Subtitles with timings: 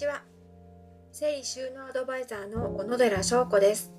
[0.00, 0.22] ちは。
[1.12, 3.92] 整理収納アドバイザーの小野寺翔子です。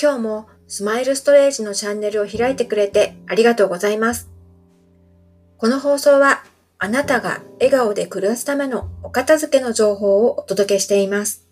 [0.00, 4.28] 今日もスマイルストレージのチャンネルを開いてくれてありがとうございます。
[5.56, 6.44] この放送は
[6.78, 11.47] あなたが笑顔で暮らすためのお片付けの情報をお届けしています。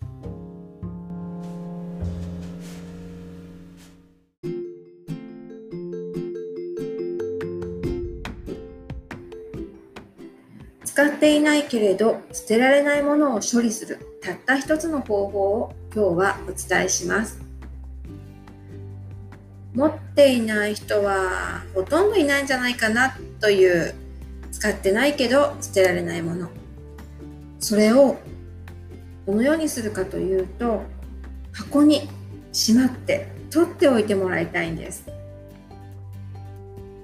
[10.97, 17.39] 使っていないけれど捨てられないものを処理するたった一つの方法を今日はお伝えします。
[19.75, 23.93] 持っていない人はほとんどいないんじゃないかなという
[24.51, 26.49] 使ってないけど捨てられないもの。
[27.59, 28.17] それを
[29.27, 30.81] どのようにするかというと
[31.53, 32.09] 箱に
[32.53, 35.05] しまって取っておいてもらいたいんです。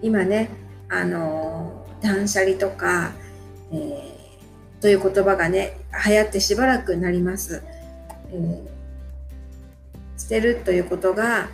[0.01, 0.49] 今ね
[0.89, 3.11] あの断捨離とか
[3.73, 7.63] えー、という言葉がね流行ってしばらくなります、
[8.31, 8.67] えー、
[10.17, 11.49] 捨てるということが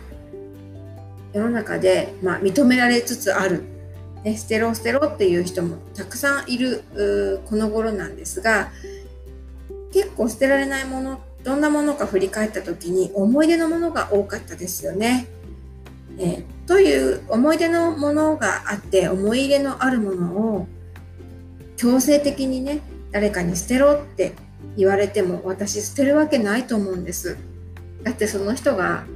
[1.32, 3.64] 世の中で、まあ、認められつつある、
[4.24, 6.84] ね、捨てろ捨てろっていう人もたくさんいる
[7.48, 8.70] この頃なんですが
[9.92, 15.26] 結構捨てられないものどんなものか振り返った時に思い出のものが多かったですよね。
[16.18, 20.68] えー、という思い出のものがあって思い入れのあるものを
[21.80, 24.34] 強制的にね誰かに捨てろって
[24.76, 27.38] 言われても私捨てるわけないと思うんです。
[28.02, 29.06] だってその人が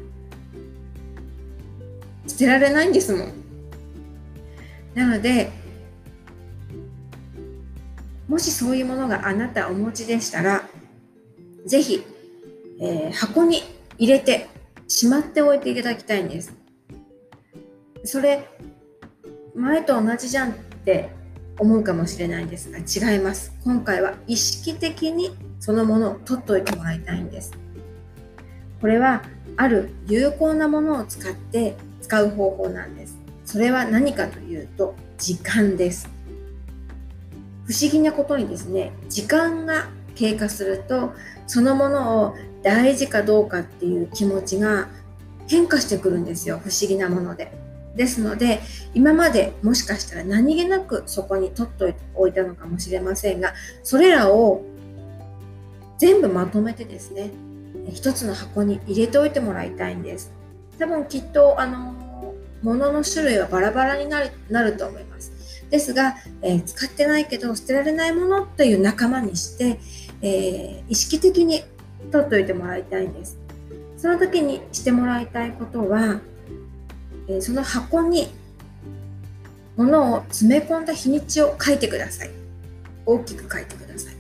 [2.27, 3.33] 捨てられないんですもん。
[4.95, 5.51] なので
[8.29, 10.67] もしそういうものがあなたお持ちでしたら
[11.67, 12.03] 是非、
[12.81, 13.63] えー、箱に
[13.99, 14.49] 入れて
[14.89, 16.55] しまっておいていただきたいんです。
[18.05, 18.49] それ
[19.55, 21.24] 前と同じじゃんって
[21.59, 22.71] 思うかもしれないんです。
[22.71, 23.53] が違います。
[23.65, 27.53] 今回は意識的にそのものを取っておいてもらいたいんです。
[28.81, 29.23] これは
[29.57, 33.19] ある有効なものを使って使う方法なんです。
[33.45, 36.09] それは何かというと時間です。
[37.67, 41.15] 不思議なことにですね時間が経過すると
[41.47, 44.89] そのものを大事かどうかっていう気持ちが
[45.47, 46.59] 変化してくるんですよ。
[46.63, 47.53] 不思議なもので。
[47.97, 48.61] ですので
[48.93, 54.65] 今までもしかしたら何気なくそこに取っておいたのかもしれませんがそれらを
[55.99, 57.31] 全部まとめてですね
[57.93, 60.33] 一つの箱に入れておいてもらいたいんです。
[60.79, 61.95] 多分きっとあの
[62.63, 65.33] 物の種類はバラバラになるなると思います。
[65.71, 69.79] ですが、えー、使ってないけど捨てられないものという仲間にして、
[70.23, 71.63] えー、意識的に
[72.11, 73.39] 取っておいてもらいたいんです。
[73.97, 76.21] その時にしてもらいたいことは
[77.29, 78.29] えその箱に
[79.77, 82.31] 物を詰め込んだ日にちを書いてください。
[83.07, 84.15] 大きく書いてください。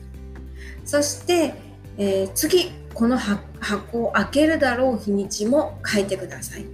[0.85, 1.55] そして、
[1.97, 6.67] えー、次、この箱を開けるだろう日にちも書いてください。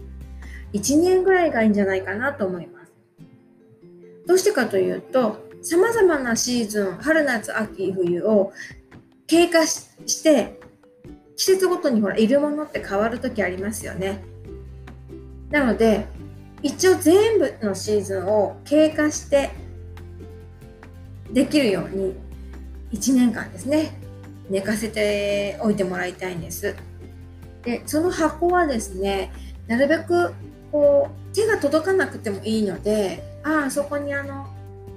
[0.72, 2.92] 1年ぐらいがいいんじゃないかなと思います。
[4.26, 8.52] どうしてかというと、様々なシーズン、春夏秋冬を
[9.26, 10.58] 経過して、
[11.36, 14.22] 季節ごとにほら、いるものって変わる時ありますよね。
[15.50, 16.06] なので、
[16.62, 19.50] 一応全部のシーズンを経過して
[21.32, 22.14] できるように
[22.92, 23.92] 1年間ですね
[24.50, 26.74] 寝かせておいてもらいたいんです。
[27.62, 29.32] でその箱はですね
[29.68, 30.34] なるべく
[30.72, 34.48] こう手が届かなくてもいいのでああそこにあの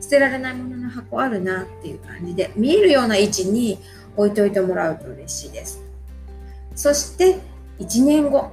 [0.02, 3.78] 捨てられないものの箱あるなっていう感じで見えるような位置に
[4.18, 5.82] 置いておいてもらうと嬉しいです。
[6.76, 7.38] そして
[7.80, 8.52] 1年後。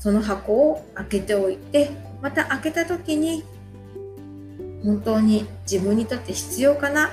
[0.00, 1.90] その箱を開けておいて
[2.20, 3.44] また開けた時に
[4.82, 7.12] 本当に自分にとって必要かな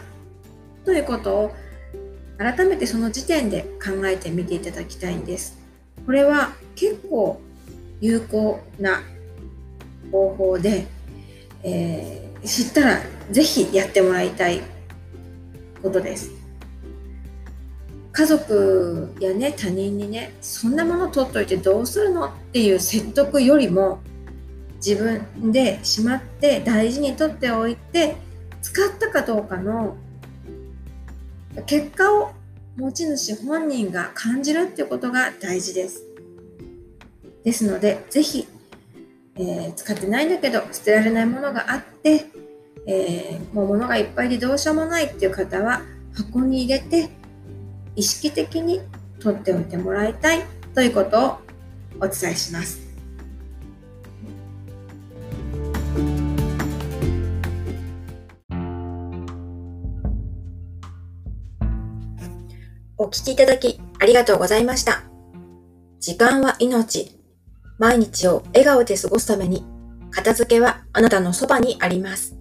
[0.86, 1.56] ということを
[2.38, 5.58] 改めてその時点で考えてみていただきたいんです。
[6.06, 7.42] これは結構
[8.00, 9.02] 有効な
[10.12, 10.88] 方法で、
[11.64, 13.02] えー、知ったら
[13.32, 14.62] 是非やってもらいたい
[15.82, 16.37] ことです。
[18.18, 24.00] 家族やね他人にねそんなもの取っといてどうするのっていう説得よりも
[24.84, 28.16] 自分でしまって大事に取っておいて
[28.64, 29.96] 使ったかどうかの
[31.68, 32.32] 結果を
[32.76, 36.04] 持ち主本人が感じるっていうことが大事です。
[37.44, 38.48] ですので是非、
[39.36, 42.26] えー、使ってないんだけど捨てられないものがあって、
[42.88, 45.84] えー、もう物がいっぱいでどうしようもないっていう方は
[46.16, 47.10] 箱に入れて
[47.98, 48.80] 意識的に
[49.20, 50.44] とっておいてもらいたい
[50.76, 51.38] ということを
[52.00, 52.86] お伝えします。
[63.00, 65.02] お聞きいただきありがとうございました。
[66.00, 67.18] 時間は命。
[67.80, 69.66] 毎日を笑顔で過ごすために、
[70.12, 72.37] 片付けはあなたのそばにあります。